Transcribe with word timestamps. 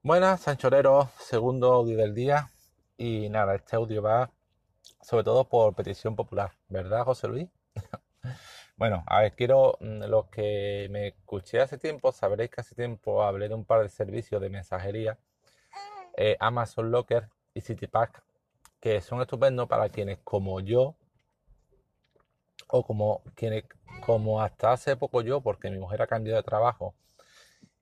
Buenas, 0.00 0.42
Sanchorero, 0.42 1.10
segundo 1.18 1.72
audio 1.72 1.96
del 1.96 2.14
día. 2.14 2.50
Y 2.96 3.28
nada, 3.30 3.56
este 3.56 3.74
audio 3.74 4.00
va 4.00 4.30
sobre 5.02 5.24
todo 5.24 5.48
por 5.48 5.74
petición 5.74 6.14
popular, 6.14 6.52
¿verdad, 6.68 7.04
José 7.04 7.26
Luis? 7.26 7.48
bueno, 8.76 9.02
a 9.08 9.22
ver, 9.22 9.34
quiero, 9.34 9.76
mm, 9.80 10.04
los 10.04 10.28
que 10.28 10.86
me 10.92 11.08
escuché 11.08 11.60
hace 11.60 11.78
tiempo, 11.78 12.12
sabréis 12.12 12.48
que 12.50 12.60
hace 12.60 12.76
tiempo 12.76 13.24
hablé 13.24 13.48
de 13.48 13.56
un 13.56 13.64
par 13.64 13.82
de 13.82 13.88
servicios 13.88 14.40
de 14.40 14.48
mensajería, 14.50 15.18
eh, 16.16 16.36
Amazon 16.38 16.92
Locker 16.92 17.28
y 17.52 17.60
CityPack, 17.60 18.22
que 18.80 19.00
son 19.00 19.20
estupendos 19.20 19.68
para 19.68 19.88
quienes 19.88 20.18
como 20.22 20.60
yo, 20.60 20.94
o 22.68 22.86
como 22.86 23.24
quienes, 23.34 23.64
como 24.06 24.40
hasta 24.40 24.70
hace 24.72 24.96
poco 24.96 25.22
yo, 25.22 25.40
porque 25.40 25.70
mi 25.70 25.78
mujer 25.78 26.02
ha 26.02 26.06
cambiado 26.06 26.36
de 26.36 26.44
trabajo 26.44 26.94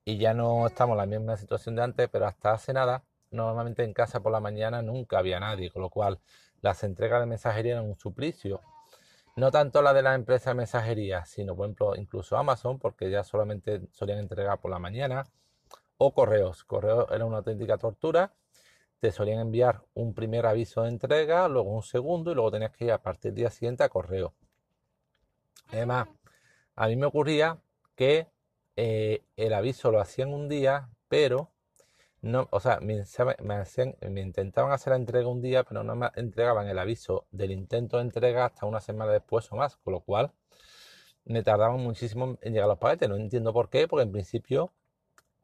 y 0.07 0.17
ya 0.17 0.33
no 0.33 0.65
estamos 0.65 0.93
en 0.93 0.99
la 0.99 1.05
misma 1.05 1.35
situación 1.35 1.75
de 1.75 1.83
antes, 1.83 2.07
pero 2.07 2.27
hasta 2.27 2.53
hace 2.53 2.71
nada, 2.71 3.03
normalmente 3.29 3.83
en 3.83 3.91
casa 3.91 4.21
por 4.21 4.31
la 4.31 4.39
mañana 4.39 4.81
nunca 4.81 5.19
había 5.19 5.37
nadie, 5.37 5.69
con 5.69 5.81
lo 5.81 5.89
cual 5.89 6.21
las 6.61 6.81
entregas 6.83 7.19
de 7.19 7.25
mensajería 7.25 7.73
eran 7.73 7.89
un 7.89 7.95
suplicio. 7.95 8.61
No 9.35 9.51
tanto 9.51 9.81
la 9.81 9.93
de 9.93 10.03
la 10.03 10.15
empresa 10.15 10.51
de 10.51 10.53
mensajería, 10.53 11.25
sino 11.25 11.57
por 11.57 11.65
ejemplo 11.65 11.93
incluso 11.97 12.37
Amazon, 12.37 12.79
porque 12.79 13.11
ya 13.11 13.25
solamente 13.25 13.81
solían 13.91 14.19
entregar 14.19 14.61
por 14.61 14.71
la 14.71 14.79
mañana, 14.79 15.25
o 15.97 16.13
correos. 16.13 16.63
Correos 16.63 17.07
era 17.11 17.25
una 17.25 17.39
auténtica 17.39 17.77
tortura. 17.77 18.33
Te 19.01 19.11
solían 19.11 19.39
enviar 19.39 19.83
un 19.93 20.13
primer 20.13 20.45
aviso 20.45 20.83
de 20.83 20.89
entrega, 20.89 21.49
luego 21.49 21.71
un 21.71 21.83
segundo 21.83 22.31
y 22.31 22.35
luego 22.35 22.51
tenías 22.51 22.71
que 22.71 22.85
ir 22.85 22.93
a 22.93 23.01
partir 23.01 23.33
del 23.33 23.41
día 23.41 23.49
siguiente 23.49 23.83
a 23.83 23.89
correo. 23.89 24.33
Además, 25.67 26.07
a 26.77 26.87
mí 26.87 26.95
me 26.95 27.07
ocurría 27.07 27.59
que 27.97 28.29
eh, 28.77 29.25
el 29.35 29.53
aviso 29.53 29.91
lo 29.91 29.99
hacían 29.99 30.33
un 30.33 30.47
día, 30.47 30.89
pero 31.09 31.51
no, 32.21 32.47
o 32.51 32.59
sea, 32.59 32.79
me, 32.79 33.03
me, 34.09 34.21
intentaban 34.21 34.71
hacer 34.71 34.91
la 34.91 34.97
entrega 34.97 35.27
un 35.27 35.41
día, 35.41 35.63
pero 35.63 35.83
no 35.83 35.95
me 35.95 36.09
entregaban 36.15 36.67
el 36.67 36.77
aviso 36.79 37.25
del 37.31 37.51
intento 37.51 37.97
de 37.97 38.03
entrega 38.03 38.45
hasta 38.45 38.65
una 38.67 38.79
semana 38.79 39.11
después 39.11 39.51
o 39.51 39.55
más, 39.55 39.77
con 39.77 39.93
lo 39.93 40.01
cual 40.01 40.31
me 41.25 41.43
tardaban 41.43 41.79
muchísimo 41.79 42.37
en 42.41 42.53
llegar 42.53 42.67
los 42.67 42.77
paquetes. 42.77 43.09
No 43.09 43.15
entiendo 43.15 43.51
por 43.53 43.69
qué, 43.69 43.87
porque 43.87 44.03
en 44.03 44.11
principio, 44.11 44.71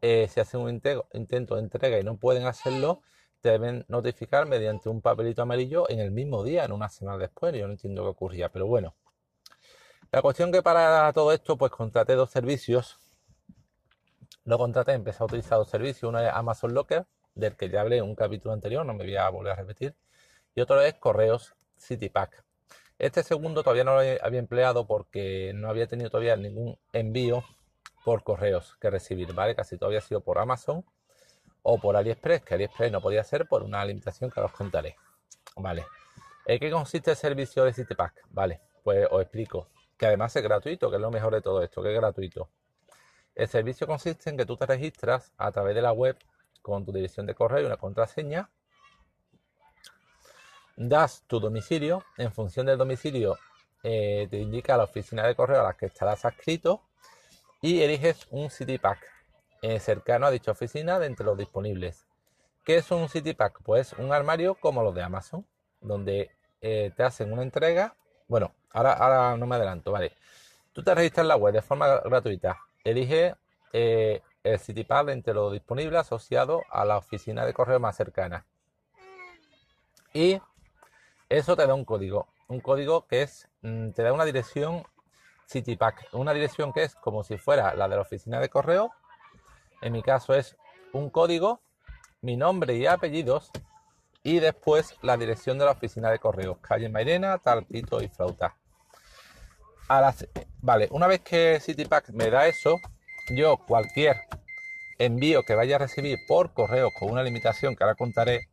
eh, 0.02 0.28
si 0.30 0.40
hacen 0.40 0.62
un 0.62 0.70
intento 0.70 1.56
de 1.56 1.62
entrega 1.62 2.00
y 2.00 2.04
no 2.04 2.18
pueden 2.18 2.46
hacerlo, 2.46 3.02
deben 3.42 3.86
notificar 3.88 4.48
mediante 4.48 4.90
un 4.90 5.02
papelito 5.02 5.42
amarillo 5.42 5.90
en 5.90 6.00
el 6.00 6.12
mismo 6.12 6.44
día, 6.44 6.66
en 6.66 6.72
una 6.72 6.90
semana 6.90 7.18
después. 7.18 7.54
Yo 7.56 7.68
no 7.68 7.74
entiendo 7.74 8.04
qué 8.04 8.10
ocurría, 8.10 8.50
pero 8.50 8.68
bueno. 8.68 8.96
La 10.12 10.22
cuestión 10.22 10.52
que 10.52 10.62
para 10.62 11.12
todo 11.14 11.32
esto, 11.34 11.58
pues 11.58 11.72
contraté 11.72 12.14
dos 12.16 12.30
servicios 12.30 13.03
lo 14.46 14.58
contraté, 14.58 14.94
empecé 14.94 15.24
a 15.24 15.26
utilizar 15.26 15.58
dos 15.58 15.70
servicios. 15.70 16.10
Uno 16.10 16.20
es 16.20 16.30
Amazon 16.34 16.74
Locker, 16.74 17.06
del 17.36 17.56
que 17.56 17.70
ya 17.70 17.82
hablé 17.82 17.98
en 17.98 18.04
un 18.04 18.16
capítulo 18.16 18.54
anterior, 18.54 18.86
no 18.86 18.94
me 18.94 19.04
voy 19.04 19.16
a 19.16 19.30
volver 19.30 19.54
a 19.54 19.56
repetir. 19.56 19.96
Y 20.56 20.62
otro 20.62 20.82
es 20.82 20.94
Correos 20.96 21.56
CityPack. 21.80 22.44
Este 23.00 23.24
segundo 23.24 23.64
todavía 23.64 23.84
no 23.84 23.96
lo 23.96 24.00
había 24.00 24.40
empleado 24.40 24.86
porque 24.86 25.52
no 25.56 25.70
había 25.70 25.88
tenido 25.88 26.10
todavía 26.10 26.36
ningún 26.36 26.78
envío 26.94 27.44
por 28.06 28.24
correos 28.24 28.78
que 28.80 28.90
recibir, 28.90 29.34
¿vale? 29.34 29.56
Casi 29.56 29.78
todo 29.78 29.88
había 29.88 30.02
sido 30.02 30.22
por 30.22 30.38
Amazon 30.38 30.86
o 31.64 31.80
por 31.80 31.96
AliExpress, 31.96 32.44
que 32.44 32.54
AliExpress 32.54 32.92
no 32.92 33.02
podía 33.02 33.24
ser 33.24 33.48
por 33.48 33.64
una 33.64 33.84
limitación 33.84 34.30
que 34.30 34.42
os 34.42 34.52
contaré. 34.52 34.96
Vale. 35.56 35.86
¿En 36.46 36.60
qué 36.60 36.70
consiste 36.70 37.12
el 37.12 37.18
servicio 37.18 37.64
de 37.64 37.74
CityPack? 37.74 38.26
Vale, 38.30 38.62
pues 38.84 39.08
os 39.10 39.22
explico. 39.22 39.70
Que 39.98 40.08
además 40.08 40.36
es 40.36 40.44
gratuito, 40.44 40.90
que 40.90 40.98
es 40.98 41.02
lo 41.02 41.12
mejor 41.12 41.34
de 41.34 41.42
todo 41.42 41.64
esto, 41.64 41.82
que 41.82 41.94
es 41.94 41.96
gratuito. 41.96 42.50
El 43.36 43.48
servicio 43.48 43.88
consiste 43.88 44.30
en 44.30 44.38
que 44.38 44.46
tú 44.46 44.56
te 44.58 44.66
registras 44.66 45.34
a 45.38 45.52
través 45.52 45.74
de 45.74 45.82
la 45.82 45.92
web 45.92 46.18
con 46.62 46.86
tu 46.86 46.92
dirección 46.92 47.26
de 47.26 47.34
correo 47.34 47.64
y 47.64 47.66
una 47.66 47.78
contraseña. 47.78 48.50
Das 50.76 51.24
tu 51.28 51.40
domicilio. 51.40 52.04
En 52.18 52.32
función 52.32 52.68
del 52.68 52.78
domicilio 52.78 53.38
eh, 53.82 54.28
te 54.30 54.38
indica 54.38 54.78
la 54.78 54.84
oficina 54.84 55.26
de 55.26 55.36
correo 55.36 55.62
a 55.62 55.64
la 55.64 55.74
que 55.74 55.88
estarás 55.88 56.26
adscrito 56.26 56.84
y 57.62 57.82
eliges 57.82 58.28
un 58.30 58.50
City 58.50 58.78
Pack 58.78 59.00
eh, 59.62 59.80
cercano 59.80 60.28
a 60.28 60.32
dicha 60.32 60.52
oficina 60.52 61.00
de 61.00 61.08
entre 61.08 61.26
los 61.26 61.38
disponibles. 61.38 62.06
¿Qué 62.64 62.78
es 62.78 62.92
un 62.92 63.10
City 63.10 63.34
Pack? 63.34 63.62
Pues 63.64 63.94
un 63.94 64.14
armario 64.14 64.56
como 64.56 64.84
los 64.84 64.94
de 64.94 65.02
Amazon, 65.02 65.46
donde 65.82 66.32
eh, 66.62 66.92
te 66.96 67.04
hacen 67.04 67.34
una 67.34 67.42
entrega. 67.42 67.96
Bueno, 68.28 68.54
ahora, 68.72 68.94
ahora 68.94 69.38
no 69.38 69.48
me 69.48 69.56
adelanto, 69.56 69.92
vale. 69.92 70.14
Tú 70.72 70.84
te 70.84 70.94
registras 70.94 71.24
en 71.24 71.30
la 71.30 71.36
web 71.36 71.54
de 71.54 71.62
forma 71.62 72.00
gratuita 72.00 72.60
Elige 72.84 73.36
eh, 73.72 74.22
el 74.44 74.60
CityPad 74.60 75.10
entre 75.10 75.34
lo 75.34 75.52
disponible 75.52 75.98
asociado 75.98 76.64
a 76.70 76.84
la 76.84 76.98
oficina 76.98 77.46
de 77.46 77.54
correo 77.54 77.80
más 77.80 77.96
cercana. 77.96 78.46
Y 80.14 80.40
eso 81.30 81.56
te 81.56 81.66
da 81.66 81.74
un 81.74 81.86
código. 81.86 82.28
Un 82.50 82.60
código 82.60 83.08
que 83.08 83.22
es, 83.22 83.48
mm, 83.62 83.92
te 83.92 84.04
da 84.04 84.12
una 84.12 84.26
dirección 84.26 84.84
CityPack. 85.50 86.10
Una 86.12 86.34
dirección 86.34 86.74
que 86.74 86.84
es 86.84 86.96
como 86.96 87.24
si 87.24 87.38
fuera 87.38 87.74
la 87.74 87.88
de 87.88 87.96
la 87.96 88.02
oficina 88.02 88.40
de 88.40 88.50
correo. 88.50 88.92
En 89.82 89.94
mi 89.94 90.04
caso 90.04 90.34
es 90.34 90.58
un 90.92 91.10
código, 91.10 91.62
mi 92.22 92.36
nombre 92.36 92.76
y 92.76 92.86
apellidos. 92.86 93.50
Y 94.24 94.40
después 94.40 94.98
la 95.02 95.18
dirección 95.18 95.58
de 95.58 95.66
la 95.66 95.72
oficina 95.72 96.12
de 96.12 96.20
correo. 96.20 96.60
Calle 96.62 96.90
Mairena, 96.90 97.38
Talpito 97.40 98.02
y 98.02 98.10
Flauta 98.10 98.58
vale, 100.62 100.88
una 100.92 101.08
vez 101.08 101.22
que 101.22 101.60
CityPack 101.60 102.10
me 102.10 102.30
da 102.30 102.48
eso, 102.48 102.80
yo 103.30 103.58
cualquier 103.58 104.18
envío 105.00 105.44
que 105.44 105.56
vaya 105.56 105.76
a 105.76 105.80
recibir 105.80 106.20
por 106.28 106.54
correo 106.54 106.92
con 106.92 107.12
una 107.12 107.24
limitación 107.24 107.76
que 107.76 107.84
ahora 107.84 107.96
contaré, 107.96 108.50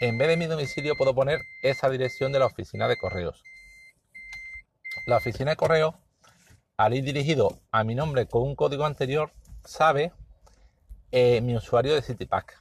en 0.00 0.18
vez 0.18 0.28
de 0.28 0.36
mi 0.36 0.46
domicilio 0.46 0.96
puedo 0.96 1.14
poner 1.14 1.40
esa 1.62 1.90
dirección 1.90 2.32
de 2.32 2.38
la 2.38 2.46
oficina 2.46 2.88
de 2.88 2.96
correos. 2.96 3.42
La 5.06 5.16
oficina 5.16 5.50
de 5.50 5.56
correo, 5.56 5.98
al 6.76 6.94
ir 6.94 7.04
dirigido 7.04 7.60
a 7.70 7.84
mi 7.84 7.94
nombre 7.94 8.26
con 8.26 8.42
un 8.42 8.54
código 8.54 8.84
anterior, 8.84 9.32
sabe 9.64 10.12
eh, 11.12 11.40
mi 11.40 11.56
usuario 11.56 11.94
de 11.94 12.02
CityPack 12.02 12.60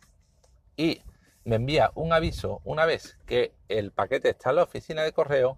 y 0.76 1.02
me 1.46 1.56
envía 1.56 1.92
un 1.96 2.14
aviso 2.14 2.62
una 2.64 2.86
vez 2.86 3.18
que 3.26 3.54
el 3.68 3.92
paquete 3.92 4.30
está 4.30 4.50
en 4.50 4.58
la 4.58 4.64
oficina 4.64 5.04
de 5.04 5.14
correo 5.14 5.58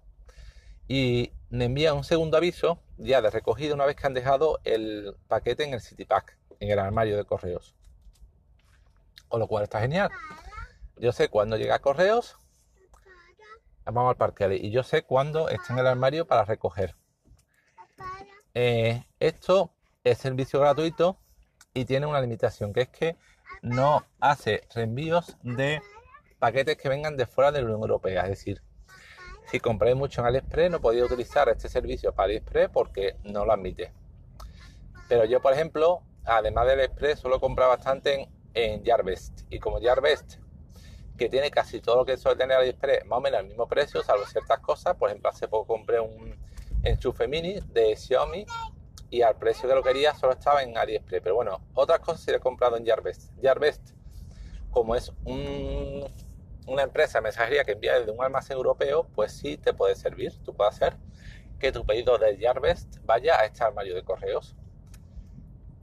y 0.88 1.32
me 1.52 1.66
envía 1.66 1.92
un 1.92 2.02
segundo 2.02 2.38
aviso 2.38 2.82
ya 2.96 3.20
de 3.20 3.28
recogida 3.28 3.74
una 3.74 3.84
vez 3.84 3.94
que 3.94 4.06
han 4.06 4.14
dejado 4.14 4.60
el 4.64 5.14
paquete 5.28 5.64
en 5.64 5.74
el 5.74 5.82
City 5.82 6.06
Pack, 6.06 6.38
en 6.60 6.70
el 6.70 6.78
armario 6.78 7.14
de 7.18 7.26
correos. 7.26 7.76
Con 9.28 9.38
lo 9.38 9.46
cual 9.46 9.64
está 9.64 9.78
genial. 9.80 10.10
Yo 10.96 11.12
sé 11.12 11.28
cuándo 11.28 11.58
llega 11.58 11.74
a 11.74 11.80
correos. 11.80 12.38
Vamos 13.84 14.08
al 14.08 14.16
parque 14.16 14.56
y 14.62 14.70
yo 14.70 14.82
sé 14.82 15.02
cuándo 15.02 15.50
está 15.50 15.74
en 15.74 15.80
el 15.80 15.86
armario 15.88 16.26
para 16.26 16.46
recoger. 16.46 16.96
Eh, 18.54 19.04
esto 19.20 19.74
es 20.04 20.16
servicio 20.16 20.58
gratuito 20.58 21.18
y 21.74 21.84
tiene 21.84 22.06
una 22.06 22.22
limitación 22.22 22.72
que 22.72 22.82
es 22.82 22.88
que 22.88 23.16
no 23.60 24.06
hace 24.20 24.66
reenvíos 24.74 25.36
de 25.42 25.82
paquetes 26.38 26.78
que 26.78 26.88
vengan 26.88 27.18
de 27.18 27.26
fuera 27.26 27.52
de 27.52 27.60
la 27.60 27.66
Unión 27.66 27.82
Europea. 27.82 28.22
Es 28.22 28.30
decir, 28.30 28.62
si 29.50 29.60
compráis 29.60 29.96
mucho 29.96 30.20
en 30.20 30.28
AliExpress, 30.28 30.70
no 30.70 30.80
podéis 30.80 31.04
utilizar 31.04 31.48
este 31.48 31.68
servicio 31.68 32.12
para 32.12 32.26
AliExpress 32.26 32.70
porque 32.70 33.16
no 33.24 33.44
lo 33.44 33.52
admite. 33.52 33.92
Pero 35.08 35.24
yo, 35.24 35.40
por 35.40 35.52
ejemplo, 35.52 36.02
además 36.24 36.66
de 36.66 36.72
AliExpress, 36.72 37.20
suelo 37.20 37.40
comprar 37.40 37.68
bastante 37.68 38.28
en, 38.54 38.82
en. 38.84 39.14
Y 39.50 39.58
como 39.58 39.78
Yarvest, 39.78 40.36
que 41.18 41.28
tiene 41.28 41.50
casi 41.50 41.80
todo 41.80 41.96
lo 41.96 42.04
que 42.04 42.16
suele 42.16 42.38
tener 42.38 42.56
AliExpress, 42.56 43.04
más 43.06 43.18
o 43.18 43.20
menos 43.20 43.40
al 43.40 43.46
mismo 43.46 43.68
precio, 43.68 44.02
salvo 44.02 44.24
ciertas 44.26 44.60
cosas. 44.60 44.96
Por 44.96 45.10
ejemplo, 45.10 45.30
hace 45.30 45.48
poco 45.48 45.66
compré 45.66 46.00
un 46.00 46.34
enchufe 46.82 47.28
mini 47.28 47.60
de 47.60 47.94
Xiaomi 47.96 48.46
y 49.10 49.22
al 49.22 49.36
precio 49.36 49.68
que 49.68 49.74
lo 49.74 49.82
quería 49.82 50.14
solo 50.14 50.32
estaba 50.32 50.62
en 50.62 50.76
AliExpress. 50.76 51.20
Pero 51.22 51.34
bueno, 51.34 51.60
otras 51.74 52.00
cosas 52.00 52.22
sí 52.22 52.30
he 52.30 52.40
comprado 52.40 52.76
en 52.76 52.84
Yarvest. 52.84 53.32
Yarvest, 53.40 53.90
como 54.70 54.96
es 54.96 55.12
un 55.24 56.04
una 56.66 56.82
empresa 56.82 57.18
de 57.18 57.22
mensajería 57.22 57.64
que 57.64 57.72
envía 57.72 57.98
desde 57.98 58.12
un 58.12 58.22
almacén 58.22 58.56
europeo, 58.56 59.08
pues 59.14 59.32
sí 59.32 59.56
te 59.56 59.74
puede 59.74 59.94
servir. 59.94 60.32
Tú 60.44 60.54
puedes 60.54 60.74
hacer 60.74 60.96
que 61.58 61.72
tu 61.72 61.84
pedido 61.84 62.18
de 62.18 62.36
Yarvest 62.38 62.98
vaya 63.04 63.38
a 63.38 63.44
este 63.44 63.62
armario 63.64 63.94
de 63.94 64.02
correos. 64.02 64.56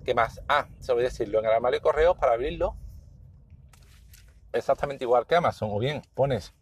¿Qué 0.04 0.14
más? 0.14 0.42
Ah, 0.48 0.68
se 0.80 0.94
decirlo, 0.96 1.40
en 1.40 1.46
el 1.46 1.52
armario 1.52 1.80
de 1.80 1.84
correos 1.84 2.18
para 2.18 2.34
abrirlo, 2.34 2.76
exactamente 4.54 5.04
igual 5.04 5.28
que 5.28 5.36
Amazon, 5.36 5.70
o 5.72 5.80
bien 5.80 6.02
pones 6.14 6.54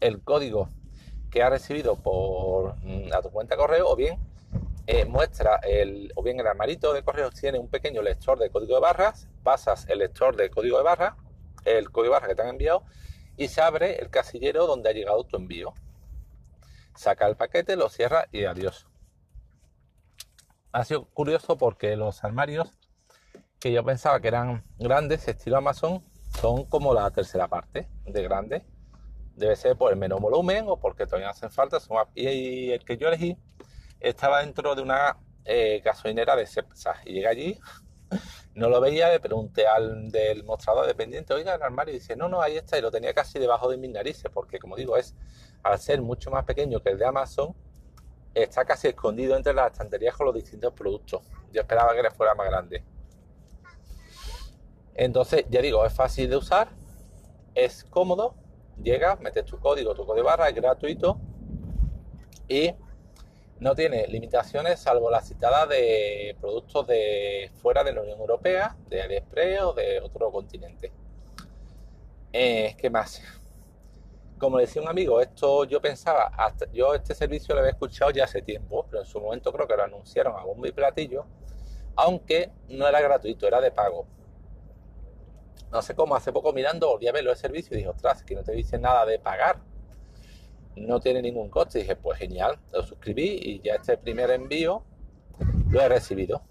el 0.00 0.22
código 0.22 0.68
que 1.30 1.42
has 1.42 1.50
recibido 1.50 1.96
por 1.96 2.76
mm, 2.82 3.12
a 3.12 3.22
tu 3.22 3.30
cuenta 3.30 3.54
de 3.54 3.58
correo, 3.60 3.88
o 3.88 3.96
bien 3.96 4.18
eh, 4.86 5.04
muestra 5.04 5.56
el, 5.56 6.12
o 6.14 6.22
bien 6.22 6.38
el 6.38 6.46
armarito 6.46 6.92
de 6.92 7.02
correos 7.02 7.34
tiene 7.34 7.58
un 7.58 7.68
pequeño 7.68 8.02
lector 8.02 8.38
de 8.38 8.50
código 8.50 8.76
de 8.76 8.80
barras, 8.80 9.28
pasas 9.42 9.86
el 9.88 9.98
lector 9.98 10.36
de 10.36 10.48
código 10.50 10.78
de 10.78 10.84
barras, 10.84 11.14
el 11.64 11.90
código 11.90 12.12
de 12.14 12.20
barras 12.20 12.28
que 12.28 12.36
te 12.36 12.42
han 12.42 12.48
enviado, 12.48 12.84
y 13.36 13.48
se 13.48 13.60
abre 13.60 13.96
el 13.96 14.10
casillero 14.10 14.66
donde 14.66 14.90
ha 14.90 14.92
llegado 14.92 15.24
tu 15.24 15.36
envío. 15.36 15.74
Saca 16.94 17.26
el 17.26 17.36
paquete, 17.36 17.76
lo 17.76 17.88
cierra 17.88 18.26
y 18.32 18.44
adiós. 18.44 18.86
Ha 20.72 20.84
sido 20.84 21.06
curioso 21.06 21.56
porque 21.56 21.96
los 21.96 22.24
armarios 22.24 22.74
que 23.58 23.72
yo 23.72 23.84
pensaba 23.84 24.20
que 24.20 24.28
eran 24.28 24.64
grandes, 24.78 25.26
estilo 25.28 25.56
Amazon, 25.56 26.04
son 26.40 26.64
como 26.66 26.92
la 26.92 27.10
tercera 27.10 27.48
parte 27.48 27.88
de 28.04 28.22
grandes. 28.22 28.62
Debe 29.34 29.56
ser 29.56 29.76
por 29.76 29.92
el 29.92 29.98
menos 29.98 30.20
volumen 30.20 30.64
o 30.68 30.78
porque 30.78 31.06
todavía 31.06 31.30
hacen 31.30 31.50
falta. 31.50 31.78
Y 32.14 32.70
el 32.70 32.84
que 32.84 32.96
yo 32.96 33.08
elegí 33.08 33.36
estaba 34.00 34.40
dentro 34.40 34.74
de 34.74 34.82
una 34.82 35.18
eh, 35.44 35.80
gasolinera 35.84 36.36
de 36.36 36.46
Cepsa. 36.46 36.96
Y 37.04 37.14
llegué 37.14 37.28
allí, 37.28 37.60
no 38.56 38.70
lo 38.70 38.80
veía, 38.80 39.10
le 39.10 39.20
pregunté 39.20 39.66
al 39.66 40.10
del 40.10 40.42
mostrador 40.42 40.86
dependiente, 40.86 41.34
oiga, 41.34 41.54
el 41.54 41.62
armario, 41.62 41.94
y 41.94 41.98
dice, 41.98 42.16
no, 42.16 42.26
no, 42.26 42.40
ahí 42.40 42.56
está, 42.56 42.78
y 42.78 42.80
lo 42.80 42.90
tenía 42.90 43.12
casi 43.12 43.38
debajo 43.38 43.70
de 43.70 43.76
mis 43.76 43.90
narices, 43.90 44.30
porque 44.32 44.58
como 44.58 44.76
digo, 44.76 44.96
es 44.96 45.14
al 45.62 45.78
ser 45.78 46.00
mucho 46.00 46.30
más 46.30 46.44
pequeño 46.44 46.82
que 46.82 46.88
el 46.88 46.98
de 46.98 47.04
Amazon, 47.04 47.54
está 48.32 48.64
casi 48.64 48.88
escondido 48.88 49.36
entre 49.36 49.52
las 49.52 49.72
estanterías 49.72 50.16
con 50.16 50.26
los 50.26 50.34
distintos 50.34 50.72
productos. 50.72 51.22
Yo 51.52 51.60
esperaba 51.60 51.94
que 51.94 52.02
le 52.02 52.10
fuera 52.10 52.34
más 52.34 52.46
grande. 52.46 52.82
Entonces, 54.94 55.44
ya 55.50 55.60
digo, 55.60 55.84
es 55.84 55.92
fácil 55.92 56.30
de 56.30 56.36
usar, 56.36 56.68
es 57.54 57.84
cómodo, 57.84 58.34
llegas, 58.82 59.20
metes 59.20 59.44
tu 59.44 59.58
código, 59.58 59.94
tu 59.94 60.06
código 60.06 60.24
barra, 60.24 60.48
es 60.48 60.54
gratuito 60.54 61.20
y 62.48 62.74
no 63.60 63.74
tiene 63.74 64.06
limitaciones 64.06 64.80
salvo 64.80 65.10
las 65.10 65.28
citadas 65.28 65.68
de 65.68 66.36
productos 66.40 66.86
de 66.86 67.50
fuera 67.62 67.82
de 67.84 67.92
la 67.92 68.02
Unión 68.02 68.20
Europea, 68.20 68.76
de 68.88 69.02
AliExpress 69.02 69.62
o 69.62 69.72
de 69.72 70.00
otro 70.00 70.30
continente. 70.30 70.92
Eh, 72.32 72.74
¿Qué 72.78 72.90
más? 72.90 73.22
Como 74.38 74.58
decía 74.58 74.82
un 74.82 74.88
amigo, 74.88 75.20
esto 75.20 75.64
yo 75.64 75.80
pensaba, 75.80 76.26
hasta, 76.36 76.70
yo 76.72 76.94
este 76.94 77.14
servicio 77.14 77.54
lo 77.54 77.60
había 77.60 77.72
escuchado 77.72 78.10
ya 78.10 78.24
hace 78.24 78.42
tiempo, 78.42 78.86
pero 78.90 79.00
en 79.02 79.06
su 79.06 79.20
momento 79.20 79.52
creo 79.52 79.66
que 79.66 79.76
lo 79.76 79.84
anunciaron 79.84 80.36
a 80.36 80.44
bombo 80.44 80.66
y 80.66 80.72
platillo, 80.72 81.24
aunque 81.96 82.50
no 82.68 82.86
era 82.86 83.00
gratuito, 83.00 83.46
era 83.46 83.60
de 83.60 83.70
pago 83.70 84.06
no 85.70 85.82
sé 85.82 85.94
cómo, 85.94 86.14
hace 86.14 86.32
poco 86.32 86.52
mirando 86.52 86.88
volví 86.88 87.08
a 87.08 87.12
ver 87.12 87.24
los 87.24 87.38
servicios 87.38 87.72
y 87.72 87.76
dije, 87.76 87.88
ostras, 87.88 88.22
que 88.22 88.34
no 88.34 88.42
te 88.42 88.52
dice 88.52 88.78
nada 88.78 89.04
de 89.04 89.18
pagar. 89.18 89.58
No 90.76 91.00
tiene 91.00 91.22
ningún 91.22 91.50
coste. 91.50 91.78
Y 91.78 91.82
dije, 91.82 91.96
pues 91.96 92.18
genial, 92.18 92.58
lo 92.72 92.82
suscribí 92.82 93.38
y 93.42 93.60
ya 93.60 93.74
este 93.74 93.96
primer 93.96 94.30
envío 94.30 94.84
lo 95.70 95.80
he 95.80 95.88
recibido. 95.88 96.42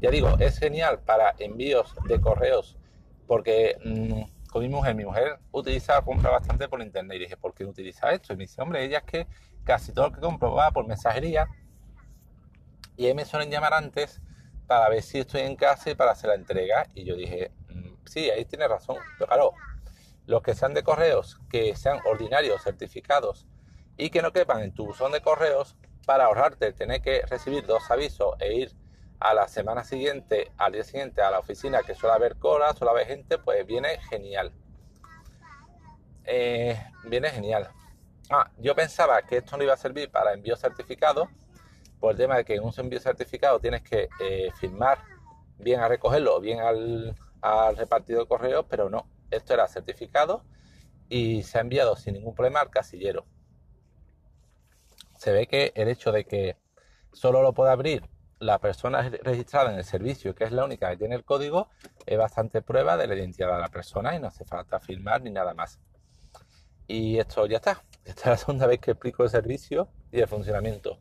Ya 0.00 0.10
digo, 0.10 0.36
es 0.38 0.58
genial 0.58 1.00
para 1.00 1.34
envíos 1.38 1.94
de 2.06 2.20
correos 2.20 2.76
porque 3.26 3.76
mm, 3.84 4.48
con 4.48 4.62
mi 4.62 4.68
mujer, 4.68 4.94
mi 4.94 5.04
mujer 5.04 5.38
utiliza, 5.52 6.00
compra 6.02 6.30
bastante 6.30 6.68
por 6.68 6.80
internet 6.80 7.16
y 7.16 7.20
dije, 7.20 7.36
¿por 7.36 7.54
qué 7.54 7.64
no 7.64 7.70
utiliza 7.70 8.10
esto? 8.12 8.32
Y 8.32 8.36
me 8.36 8.44
dice, 8.44 8.62
hombre, 8.62 8.84
ella 8.84 8.98
es 8.98 9.04
que 9.04 9.26
casi 9.64 9.92
todo 9.92 10.06
lo 10.06 10.12
que 10.14 10.20
compro 10.20 10.54
va 10.54 10.70
por 10.70 10.86
mensajería 10.86 11.46
y 12.96 13.12
me 13.14 13.24
suelen 13.24 13.50
llamar 13.50 13.74
antes 13.74 14.20
para 14.66 14.88
ver 14.88 15.02
si 15.02 15.18
estoy 15.18 15.42
en 15.42 15.56
casa 15.56 15.90
y 15.90 15.94
para 15.94 16.12
hacer 16.12 16.28
la 16.28 16.36
entrega. 16.36 16.86
Y 16.94 17.04
yo 17.04 17.14
dije, 17.14 17.52
sí, 18.06 18.28
ahí 18.30 18.44
tiene 18.44 18.66
razón. 18.66 18.96
Pero 19.18 19.28
claro, 19.28 19.52
los 20.28 20.42
que 20.42 20.54
sean 20.54 20.74
de 20.74 20.84
correos, 20.84 21.40
que 21.50 21.74
sean 21.74 22.00
ordinarios, 22.04 22.62
certificados 22.62 23.46
y 23.96 24.10
que 24.10 24.20
no 24.20 24.30
quepan 24.30 24.62
en 24.62 24.74
tu 24.74 24.84
buzón 24.84 25.10
de 25.10 25.22
correos, 25.22 25.74
para 26.04 26.26
ahorrarte 26.26 26.72
tener 26.72 27.00
que 27.00 27.22
recibir 27.22 27.66
dos 27.66 27.90
avisos 27.90 28.34
e 28.38 28.54
ir 28.54 28.72
a 29.20 29.34
la 29.34 29.48
semana 29.48 29.84
siguiente, 29.84 30.52
al 30.58 30.72
día 30.72 30.84
siguiente 30.84 31.22
a 31.22 31.30
la 31.30 31.38
oficina 31.38 31.82
que 31.82 31.94
suele 31.94 32.14
haber 32.14 32.36
cola, 32.36 32.74
suele 32.74 32.90
haber 32.90 33.06
gente, 33.06 33.38
pues 33.38 33.66
viene 33.66 33.98
genial. 34.10 34.52
Eh, 36.24 36.78
viene 37.04 37.30
genial. 37.30 37.70
Ah, 38.30 38.50
yo 38.58 38.74
pensaba 38.74 39.22
que 39.22 39.38
esto 39.38 39.56
no 39.56 39.64
iba 39.64 39.72
a 39.72 39.78
servir 39.78 40.10
para 40.10 40.34
envío 40.34 40.56
certificado, 40.56 41.28
por 41.98 42.12
el 42.12 42.18
tema 42.18 42.36
de 42.36 42.44
que 42.44 42.54
en 42.54 42.64
un 42.64 42.72
envío 42.76 43.00
certificado 43.00 43.60
tienes 43.60 43.82
que 43.82 44.08
eh, 44.20 44.50
firmar 44.60 44.98
bien 45.56 45.80
a 45.80 45.88
recogerlo, 45.88 46.38
bien 46.38 46.60
al, 46.60 47.16
al 47.40 47.76
repartido 47.76 48.20
de 48.20 48.26
correos, 48.26 48.66
pero 48.68 48.90
no, 48.90 49.08
esto 49.30 49.54
era 49.54 49.68
certificado 49.68 50.44
y 51.08 51.42
se 51.42 51.58
ha 51.58 51.60
enviado 51.60 51.96
sin 51.96 52.14
ningún 52.14 52.34
problema 52.34 52.60
al 52.60 52.70
casillero. 52.70 53.26
Se 55.16 55.32
ve 55.32 55.46
que 55.46 55.72
el 55.74 55.88
hecho 55.88 56.12
de 56.12 56.24
que 56.24 56.56
solo 57.12 57.42
lo 57.42 57.52
pueda 57.52 57.72
abrir 57.72 58.08
la 58.38 58.58
persona 58.60 59.08
registrada 59.22 59.72
en 59.72 59.78
el 59.78 59.84
servicio, 59.84 60.34
que 60.34 60.44
es 60.44 60.52
la 60.52 60.64
única 60.64 60.90
que 60.90 60.96
tiene 60.96 61.16
el 61.16 61.24
código, 61.24 61.68
es 62.06 62.16
bastante 62.16 62.62
prueba 62.62 62.96
de 62.96 63.06
la 63.06 63.16
identidad 63.16 63.52
de 63.52 63.60
la 63.60 63.68
persona 63.68 64.14
y 64.14 64.20
no 64.20 64.28
hace 64.28 64.44
falta 64.44 64.78
firmar 64.78 65.22
ni 65.22 65.30
nada 65.30 65.54
más. 65.54 65.80
Y 66.86 67.18
esto 67.18 67.46
ya 67.46 67.56
está. 67.56 67.82
Esta 68.04 68.20
es 68.20 68.26
la 68.26 68.36
segunda 68.36 68.66
vez 68.66 68.80
que 68.80 68.92
explico 68.92 69.24
el 69.24 69.30
servicio 69.30 69.88
y 70.12 70.20
el 70.20 70.28
funcionamiento. 70.28 70.98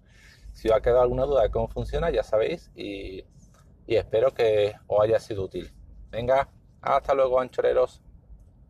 Si 0.51 0.68
os 0.68 0.75
ha 0.75 0.81
quedado 0.81 1.01
alguna 1.01 1.24
duda 1.24 1.44
de 1.44 1.51
cómo 1.51 1.68
funciona, 1.68 2.09
ya 2.09 2.24
sabéis 2.24 2.71
y, 2.75 3.24
y 3.85 3.95
espero 3.95 4.33
que 4.33 4.74
os 4.88 5.03
haya 5.03 5.19
sido 5.19 5.44
útil. 5.44 5.71
Venga, 6.09 6.50
hasta 6.81 7.13
luego, 7.13 7.39
anchoreros. 7.39 8.01